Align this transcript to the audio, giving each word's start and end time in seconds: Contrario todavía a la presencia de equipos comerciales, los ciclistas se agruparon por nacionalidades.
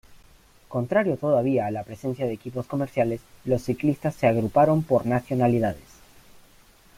Contrario 0.67 1.15
todavía 1.15 1.67
a 1.67 1.69
la 1.69 1.83
presencia 1.83 2.25
de 2.25 2.33
equipos 2.33 2.65
comerciales, 2.65 3.21
los 3.45 3.61
ciclistas 3.61 4.15
se 4.15 4.25
agruparon 4.25 4.81
por 4.81 5.05
nacionalidades. 5.05 5.99